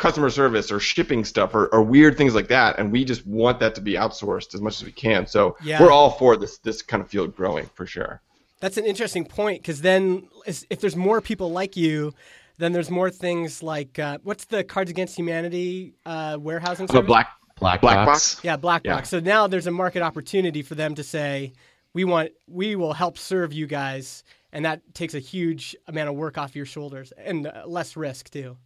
[0.00, 3.60] customer service or shipping stuff or, or weird things like that, and we just want
[3.60, 5.26] that to be outsourced as much as we can.
[5.26, 5.80] So Yeah.
[5.80, 8.20] we're all for this this kind of field growing for sure.
[8.60, 12.12] That's an interesting point because then if there's more people like you,
[12.58, 17.06] then there's more things like uh, what's the Cards Against Humanity uh, warehousing So service?
[17.06, 18.34] black Black, Black box.
[18.36, 18.44] box?
[18.44, 18.94] Yeah, Black Yeah.
[18.96, 19.10] Box.
[19.10, 21.52] So now there's a market opportunity for them to say,
[21.92, 26.14] we want, we will help serve you guys, and that takes a huge amount of
[26.14, 28.56] work off your shoulders and uh, less risk too.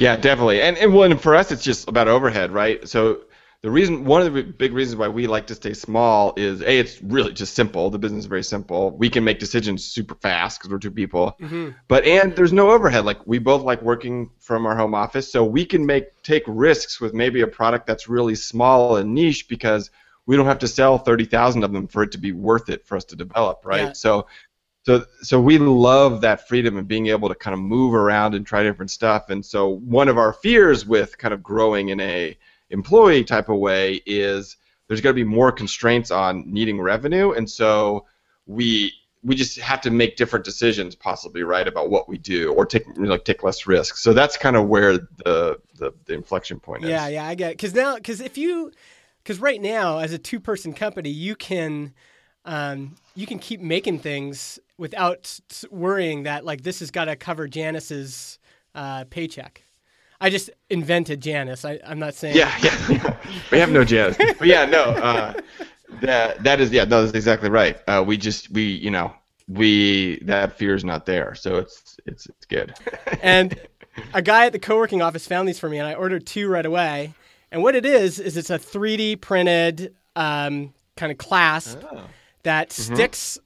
[0.00, 0.62] Yeah, definitely.
[0.62, 2.88] And and well, and for us, it's just about overhead, right?
[2.88, 3.20] So
[3.62, 6.78] the reason, one of the big reasons why we like to stay small is a,
[6.78, 7.90] it's really just simple.
[7.90, 8.96] The business is very simple.
[8.96, 11.36] We can make decisions super fast because we're two people.
[11.38, 11.70] Mm-hmm.
[11.86, 13.04] But and there's no overhead.
[13.04, 16.98] Like we both like working from our home office, so we can make take risks
[16.98, 19.90] with maybe a product that's really small and niche because
[20.24, 22.86] we don't have to sell thirty thousand of them for it to be worth it
[22.86, 23.88] for us to develop, right?
[23.88, 23.92] Yeah.
[23.92, 24.26] So
[24.82, 28.46] so so we love that freedom and being able to kind of move around and
[28.46, 29.30] try different stuff.
[29.30, 32.36] And so one of our fears with kind of growing in a
[32.70, 34.56] employee type of way is
[34.88, 37.32] there's going to be more constraints on needing revenue.
[37.32, 38.06] And so
[38.46, 42.64] we we just have to make different decisions possibly right about what we do or
[42.64, 46.84] take like take less risks so that's kind of where the the, the inflection point
[46.84, 46.90] is.
[46.90, 47.56] Yeah, yeah, I get it.
[47.56, 48.70] Because now, because if you,
[49.24, 51.92] because right now, as a two-person company, you can,
[52.44, 57.04] um, you can keep making things without s- s- worrying that like this has got
[57.04, 58.38] to cover Janice's
[58.74, 59.62] uh, paycheck.
[60.20, 61.64] I just invented Janice.
[61.64, 62.36] I, I'm not saying.
[62.36, 63.16] Yeah, yeah.
[63.52, 64.16] we have no Janice.
[64.38, 64.82] But yeah, no.
[64.82, 65.34] Uh,
[66.00, 67.78] that that is yeah, no, that's exactly right.
[67.86, 69.12] Uh, we just we you know
[69.48, 72.74] we that fear is not there, so it's it's it's good.
[73.22, 73.58] and
[74.14, 76.66] a guy at the co-working office found these for me, and I ordered two right
[76.66, 77.12] away.
[77.52, 81.80] And what it is is it's a 3D printed um, kind of clasp
[82.44, 83.38] that sticks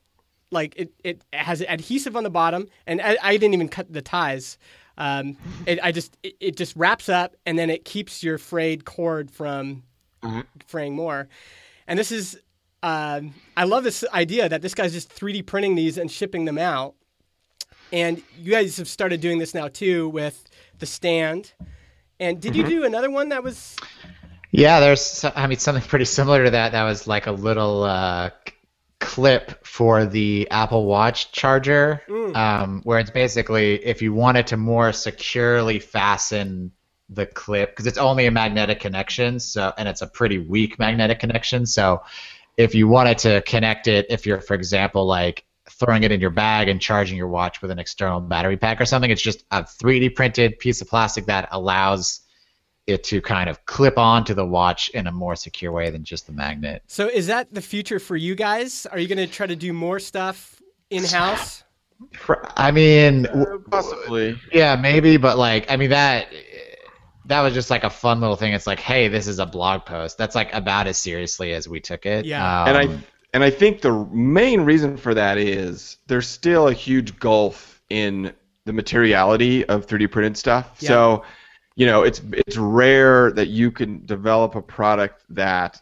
[0.54, 4.00] like it, it has adhesive on the bottom, and I, I didn't even cut the
[4.02, 4.56] ties.
[4.96, 5.36] Um,
[5.66, 9.30] it, I just it, it just wraps up, and then it keeps your frayed cord
[9.30, 9.82] from
[10.66, 11.28] fraying more.
[11.86, 12.38] And this is
[12.82, 16.58] um, I love this idea that this guy's just 3D printing these and shipping them
[16.58, 16.94] out.
[17.92, 20.44] and you guys have started doing this now too with
[20.78, 21.52] the stand.
[22.20, 23.76] And did you do another one that was?
[24.50, 26.72] Yeah, there's I mean something pretty similar to that.
[26.72, 28.30] That was like a little uh,
[29.04, 32.02] clip for the Apple Watch charger,
[32.34, 36.72] um, where it's basically if you wanted to more securely fasten
[37.10, 41.20] the clip because it's only a magnetic connection, so and it's a pretty weak magnetic
[41.20, 41.66] connection.
[41.66, 42.02] So
[42.56, 46.30] if you wanted to connect it, if you're for example like throwing it in your
[46.30, 49.62] bag and charging your watch with an external battery pack or something, it's just a
[49.62, 52.20] 3D printed piece of plastic that allows
[52.86, 56.26] it to kind of clip onto the watch in a more secure way than just
[56.26, 56.82] the magnet.
[56.86, 58.86] So is that the future for you guys?
[58.86, 61.64] Are you going to try to do more stuff in house?
[62.56, 64.38] I mean, w- Possibly.
[64.52, 66.28] yeah, maybe, but like, I mean that
[67.26, 68.52] that was just like a fun little thing.
[68.52, 70.18] It's like, hey, this is a blog post.
[70.18, 72.26] That's like about as seriously as we took it.
[72.26, 72.64] Yeah.
[72.68, 76.72] and I Um, and I think the main reason for that is there's still a
[76.72, 78.32] huge gulf in
[78.64, 80.76] the materiality of 3D printed stuff.
[80.78, 80.88] Yeah.
[80.88, 81.24] So,
[81.76, 85.80] you know, it's it's rare that you can develop a product that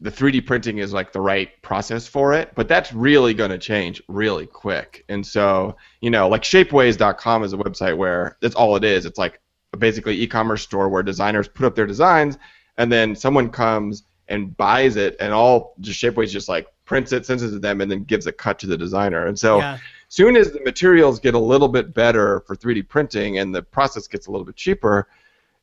[0.00, 3.58] the 3D printing is like the right process for it, but that's really going to
[3.58, 5.04] change really quick.
[5.08, 9.06] And so, you know, like shapeways.com is a website where that's all it is.
[9.06, 9.40] It's like
[9.78, 12.36] basically e-commerce store where designers put up their designs
[12.76, 17.24] and then someone comes and buys it and all just shapeways just like prints it
[17.24, 19.78] sends it to them and then gives a cut to the designer and so Yeah.
[20.12, 24.06] Soon as the materials get a little bit better for 3d printing and the process
[24.06, 25.08] gets a little bit cheaper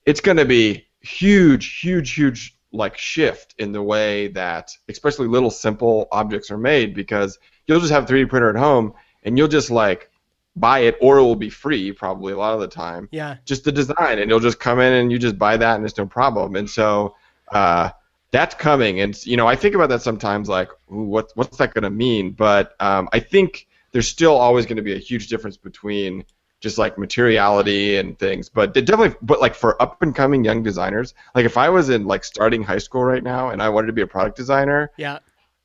[0.05, 5.51] it's going to be huge huge huge like shift in the way that especially little
[5.51, 9.47] simple objects are made because you'll just have a 3d printer at home and you'll
[9.59, 10.09] just like
[10.55, 13.37] buy it or it will be free probably a lot of the time Yeah.
[13.45, 15.97] just the design, and you'll just come in and you just buy that, and it's
[15.97, 16.55] no problem.
[16.55, 17.15] And so
[17.53, 17.91] uh,
[18.31, 21.73] that's coming, and you know I think about that sometimes, like ooh, what what's that
[21.73, 22.31] going to mean?
[22.31, 26.23] But um, I think there's still always going to be a huge difference between
[26.61, 28.49] just like materiality and things.
[28.49, 31.89] But it definitely, but like for up and coming young designers, like if I was
[31.89, 34.91] in like starting high school right now and I wanted to be a product designer,
[34.97, 35.19] Yeah.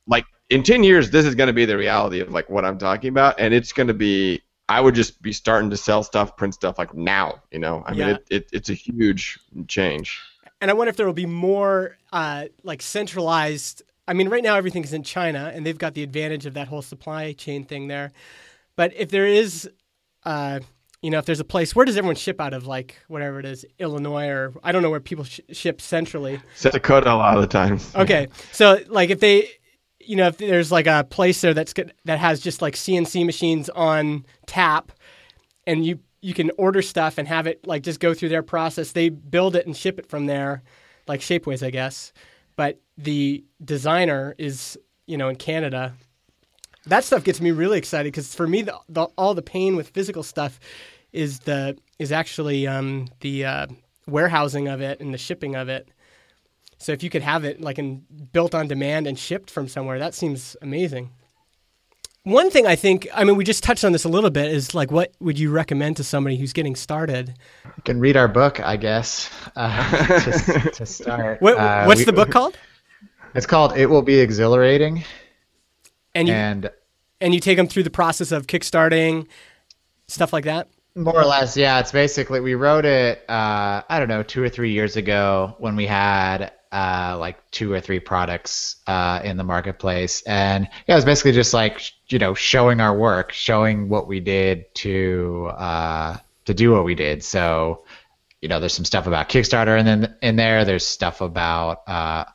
[0.07, 2.77] like in 10 years this is going to be the reality of like what i'm
[2.77, 6.37] talking about and it's going to be i would just be starting to sell stuff
[6.37, 8.05] print stuff like now you know i Yeah.
[8.05, 10.19] mean it, it, it's a huge change
[10.61, 13.81] And I wonder if there will be more uh, like centralized.
[14.07, 16.67] I mean, right now everything is in China, and they've got the advantage of that
[16.67, 18.11] whole supply chain thing there.
[18.75, 19.69] But if there is,
[20.23, 20.59] uh,
[21.01, 22.67] you know, if there's a place, where does everyone ship out of?
[22.67, 26.39] Like whatever it is, Illinois or I don't know where people sh- ship centrally.
[26.55, 29.49] south dakota a lot of the times Okay, so like if they,
[29.99, 33.25] you know, if there's like a place there that's good, that has just like CNC
[33.25, 34.91] machines on tap,
[35.65, 38.91] and you you can order stuff and have it like just go through their process.
[38.91, 40.63] They build it and ship it from there,
[41.07, 42.13] like Shapeways, I guess.
[42.55, 45.93] But the designer is you know in Canada.
[46.87, 49.89] That stuff gets me really excited because for me, the, the, all the pain with
[49.89, 50.59] physical stuff
[51.11, 53.67] is the is actually um, the uh,
[54.07, 55.89] warehousing of it and the shipping of it.
[56.77, 59.97] So if you could have it like in built on demand and shipped from somewhere,
[59.97, 61.09] that seems amazing.
[62.23, 64.73] One thing I think, I mean, we just touched on this a little bit, is
[64.73, 67.35] like, what would you recommend to somebody who's getting started?
[67.77, 71.39] you can read our book, I guess, uh, to, to start.
[71.41, 72.57] What, Uh, what's we- the book called?
[73.35, 75.03] It's called "It Will Be Exhilarating,"
[76.13, 76.71] And you and
[77.19, 79.27] and you take them through the process of kickstarting,
[80.07, 80.69] stuff like that.
[80.95, 81.79] More or less, yeah.
[81.79, 83.29] It's basically we wrote it.
[83.29, 87.73] Uh, I don't know, two or three years ago when we had uh, like two
[87.73, 92.19] or three products uh, in the marketplace, and yeah, it was basically just like you
[92.19, 97.21] know showing our work, showing what we did to uh, to do what we did.
[97.21, 97.83] So
[98.41, 102.25] you know, there's some stuff about Kickstarter, and then in there, there's stuff about uh,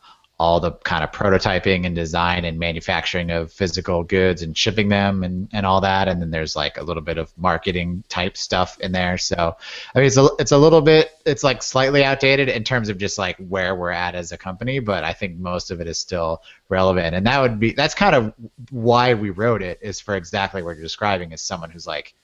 [0.41, 5.23] all the kind of prototyping and design and manufacturing of physical goods and shipping them
[5.23, 6.09] and, and all that.
[6.09, 9.19] And then there's like a little bit of marketing type stuff in there.
[9.19, 9.55] So
[9.95, 12.97] I mean, it's a, it's a little bit, it's like slightly outdated in terms of
[12.97, 15.99] just like where we're at as a company, but I think most of it is
[15.99, 17.15] still relevant.
[17.15, 18.33] And that would be, that's kind of
[18.71, 22.15] why we wrote it is for exactly what you're describing as someone who's like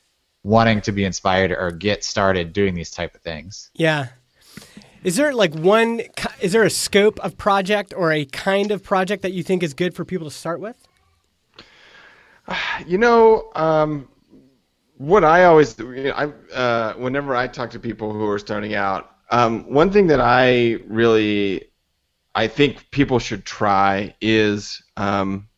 [0.43, 3.69] wanting to be inspired or get started doing these type of things.
[3.75, 4.07] Yeah.
[5.05, 6.03] Is there like one?
[6.41, 9.75] Is there a scope of project or a kind of project that you think is
[9.75, 10.77] good for people to start with?
[12.87, 14.09] You know, um,
[14.99, 18.75] what I always, you know, I, uh, whenever I talk to people who are starting
[18.75, 21.71] out, um, one thing that I really,
[22.35, 25.49] I think people should try is um,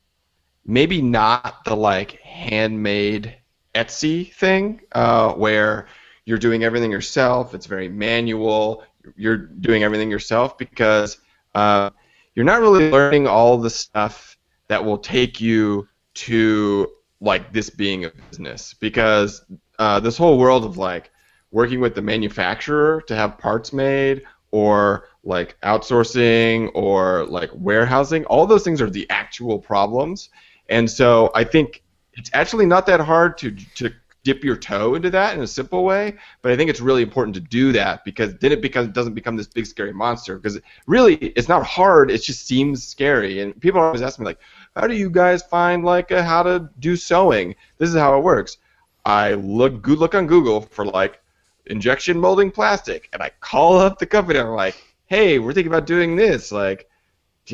[0.66, 3.36] maybe not the like handmade
[3.74, 5.88] Etsy thing uh, where
[6.24, 7.54] you're doing everything yourself.
[7.54, 8.84] It's very manual.
[9.16, 11.18] You're doing everything yourself because
[11.54, 11.90] uh,
[12.34, 14.36] you're not really learning all the stuff
[14.68, 16.88] that will take you to
[17.20, 19.44] like this being a business because
[19.78, 21.10] uh, this whole world of like
[21.50, 28.46] working with the manufacturer to have parts made or like outsourcing or like warehousing all
[28.46, 30.30] those things are the actual problems.
[30.68, 31.82] And so i think
[32.18, 33.92] it's actually not that hard to to
[34.28, 37.34] dip your toe into that in a simple way but i think it's really important
[37.34, 40.36] to do that because then it becomes doesn't become this big scary monster.
[40.36, 43.40] Because really it's not hard it just seems scary.
[43.40, 44.38] And people always ask me like
[44.76, 47.54] how do you guys find like a, how to do sewing?
[47.78, 48.58] This is how it works.
[49.06, 51.20] I look good look on google for like
[51.66, 54.76] injection molding plastic and i call up the company and i'm like
[55.06, 56.52] hey we're thinking about doing this.
[56.52, 56.88] Like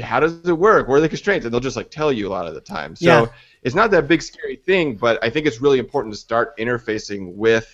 [0.03, 0.89] how does it work?
[0.89, 1.45] Where are the constraints?
[1.45, 2.97] And they'll just like tell you a lot of the time.
[2.97, 3.27] So Yeah.
[3.65, 7.35] It's not that big scary thing but i think it's really important to start interfacing
[7.35, 7.67] with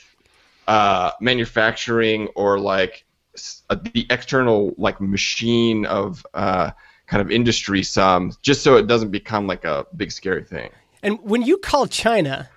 [0.68, 6.70] uh, manufacturing or like s- uh, the external like machine of uh,
[7.08, 10.70] kind of industry some just so it doesn't become like a big scary thing
[11.02, 12.48] And when you call China,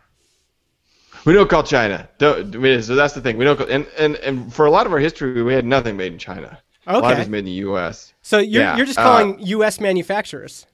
[1.26, 2.10] we don't call China.
[2.18, 3.38] Don't, we- so that's the thing.
[3.38, 3.58] We don't.
[3.58, 6.20] Call, and, and and for a lot of our history, we had nothing made in
[6.20, 6.60] China.
[6.86, 7.22] A lot of Okay.
[7.22, 8.14] it's made in the U.S.
[8.22, 9.80] so you're Yeah, you're just uh, calling U.S.
[9.80, 10.68] manufacturers.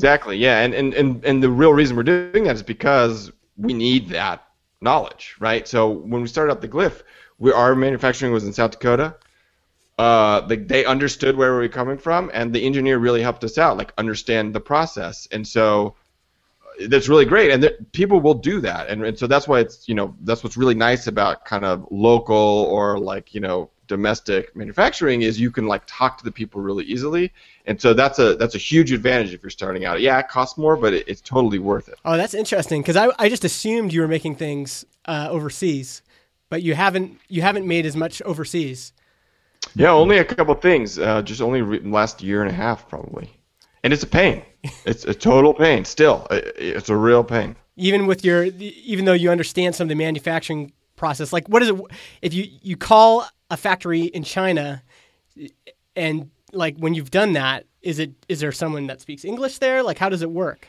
[0.00, 0.36] Exactly.
[0.38, 0.60] Yeah.
[0.60, 4.46] And, and and and the real reason we're doing that is because we need that
[4.80, 5.68] knowledge, right?
[5.68, 7.02] So when we started up the Glif,
[7.38, 9.16] we our manufacturing was in South Dakota.
[9.98, 13.58] Uh, they, they understood where we were coming from, and the engineer really helped us
[13.58, 15.28] out, like understand the process.
[15.30, 15.94] And so
[16.80, 19.60] uh, that's really great, and that people will do that, and, and so that's why
[19.60, 22.36] it's you know that's what's really nice about kind of local
[22.70, 26.84] or like you know domestic manufacturing is you can like talk to the people really
[26.84, 27.32] easily,
[27.66, 30.00] and so that's a that's a huge advantage if you're starting out.
[30.00, 31.96] Yeah, it costs more, but it, it's totally worth it.
[32.04, 36.02] Oh, that's interesting because I, I just assumed you were making things uh, overseas,
[36.50, 38.92] but you haven't you haven't made as much overseas.
[39.74, 43.28] Yeah, only a couple things, uh, just only re- last year and a half probably,
[43.82, 44.42] and it's a pain.
[44.84, 45.84] It's a total pain.
[45.84, 47.56] Still, it's a real pain.
[47.76, 48.44] even with your
[48.90, 51.80] even though you understand some of the manufacturing process like what is it
[52.22, 54.82] if you you call a factory in china
[55.96, 59.82] and like when you've done that is it is there someone that speaks english there
[59.82, 60.68] like how does it work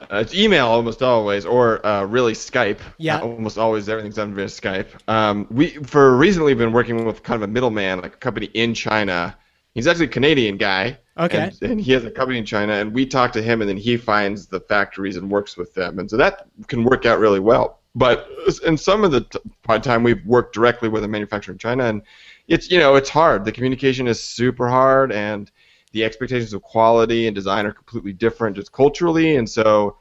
[0.00, 2.78] Uh, it's email almost always, or uh, really Skype.
[2.98, 3.18] Yeah.
[3.18, 4.86] Uh, almost always everything's done via Skype.
[5.08, 8.74] Um, we for recently been working with kind of a middleman, like a company in
[8.74, 9.36] China.
[9.74, 10.98] He's actually a Canadian guy.
[11.16, 11.50] Okay.
[11.50, 13.76] And, and he has a company in China, and we talk to him, and then
[13.76, 17.40] he finds the factories and works with them, and so that can work out really
[17.40, 17.77] well.
[17.98, 18.30] But
[18.64, 22.02] in some of the t- time, we've worked directly with a manufacturer in China, and
[22.46, 23.44] it's you know it's hard.
[23.44, 25.50] The communication is super hard, and
[25.90, 29.96] the expectations of quality and design are completely different just culturally, and so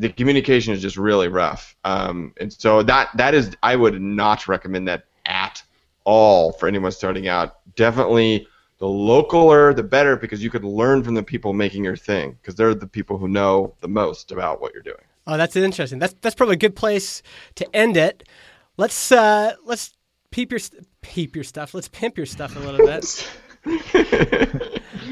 [0.00, 1.76] the communication is just really rough.
[1.84, 5.62] Um, and so that that is I would not recommend that at
[6.02, 7.58] all for anyone starting out.
[7.76, 12.36] Definitely the localer the better because you could learn from the people making your thing
[12.42, 15.04] because they're the people who know the most about what you're doing.
[15.30, 17.22] Oh that's interesting that's that's probably a good place
[17.54, 18.28] to end it
[18.76, 19.94] let's uh let's
[20.30, 23.30] peep your st- peep your stuff let's pimp your stuff a little bit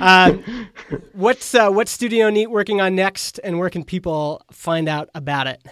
[0.01, 0.69] um,
[1.13, 5.47] what's uh, what's studio neat working on next and where can people find out about
[5.47, 5.63] it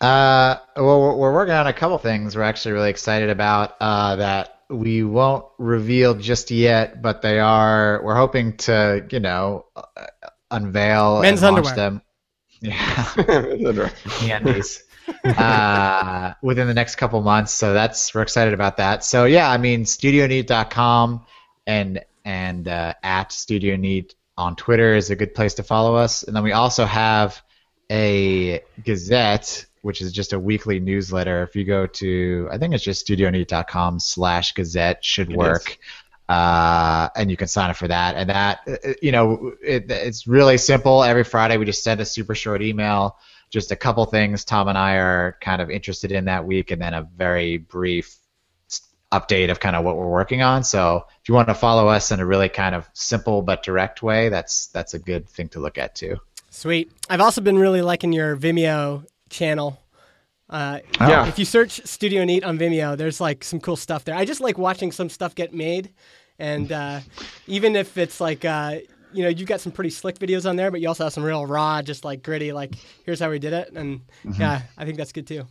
[0.00, 4.16] Uh, well, we're, we're working on a couple things we're actually really excited about uh,
[4.16, 8.02] that we won't reveal just yet, but they are.
[8.02, 9.82] We're hoping to, you know, uh,
[10.50, 11.76] unveil Men's and launch underwear.
[11.76, 12.02] them.
[12.60, 13.04] Yeah,
[14.04, 14.82] candies.
[15.24, 17.52] uh, within the next couple months.
[17.52, 19.04] So that's we're excited about that.
[19.04, 21.24] So yeah, I mean, StudioNeat.com
[21.66, 26.22] and and uh, at Studio Neat on Twitter is a good place to follow us.
[26.24, 27.40] And then we also have
[27.90, 31.42] a Gazette, which is just a weekly newsletter.
[31.42, 35.78] If you go to, I think it's just StudioNeat.com slash Gazette should It work.
[36.28, 38.16] Uh, and you can sign up for that.
[38.16, 41.04] And that, uh, you know, it, it's really simple.
[41.04, 43.16] Every Friday we just send a super short email,
[43.50, 46.82] just a couple things Tom and I are kind of interested in that week, and
[46.82, 48.16] then a very brief
[49.12, 50.64] update of kind of what we're working on.
[50.64, 54.02] So if you want to follow us in a really kind of simple but direct
[54.02, 56.16] way, that's that's a good thing to look at too.
[56.50, 56.90] Sweet.
[57.08, 59.78] I've also been really liking your Vimeo channel.
[60.48, 61.26] Uh, Yeah.
[61.26, 64.14] If you search Studio Neat on Vimeo, there's like some cool stuff there.
[64.14, 65.90] I just like watching some stuff get made,
[66.38, 67.00] and uh,
[67.46, 68.78] even if it's like uh,
[69.12, 71.24] you know you've got some pretty slick videos on there, but you also have some
[71.24, 72.74] real raw, just like gritty, like
[73.04, 74.00] here's how we did it, and
[74.38, 75.44] yeah, I think that's good too.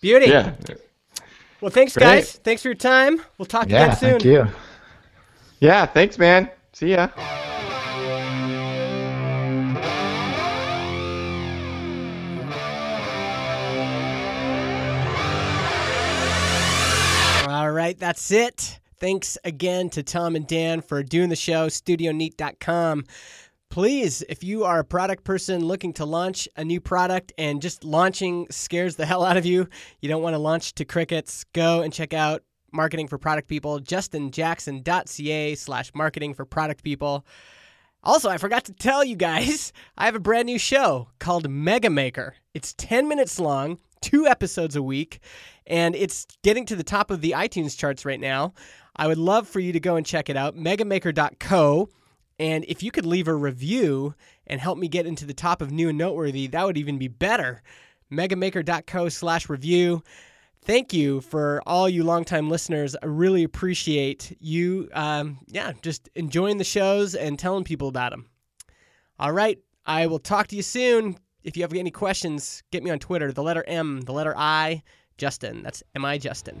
[0.00, 0.26] Beauty.
[0.26, 0.52] Yeah.
[1.60, 2.04] Well, thanks Great.
[2.04, 2.32] guys.
[2.36, 3.20] Thanks for your time.
[3.38, 4.10] We'll talk Yeah, again soon.
[4.10, 4.46] thank you.
[5.58, 5.86] Yeah.
[5.86, 6.50] Thanks, man.
[6.72, 7.08] See ya.
[17.78, 18.80] Right, that's it.
[18.98, 23.04] Thanks again to Tom and Dan for doing the show, studioneat.com.
[23.70, 27.84] please, if you are a product person looking to launch a new product and just
[27.84, 29.68] launching scares the hell out of you,
[30.00, 33.78] you don't want to launch to crickets, go and check out Marketing for Product People,
[33.78, 37.24] justinjackson.ca slash marketing for product people.
[38.02, 41.90] Also, I forgot to tell you guys, I have a brand new show called Mega
[41.90, 42.34] Maker.
[42.54, 45.20] It's 10 minutes long, two episodes a week,
[45.66, 48.54] and it's getting to the top of the iTunes charts right now.
[48.96, 51.88] I would love for you to go and check it out, megamaker.co.
[52.40, 54.14] And if you could leave a review
[54.46, 57.08] and help me get into the top of new and noteworthy, that would even be
[57.08, 57.62] better.
[58.12, 60.02] Megamaker.co slash review.
[60.62, 62.96] Thank you for all you longtime listeners.
[63.02, 68.26] I really appreciate you, um, yeah, just enjoying the shows and telling people about them.
[69.18, 71.16] All right, I will talk to you soon.
[71.48, 73.32] If you have any questions, get me on Twitter.
[73.32, 74.82] The letter M, the letter I,
[75.16, 75.62] Justin.
[75.62, 76.60] That's M I Justin.